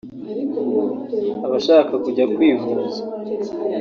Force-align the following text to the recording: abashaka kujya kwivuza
abashaka 1.45 1.91
kujya 2.03 2.25
kwivuza 2.33 3.01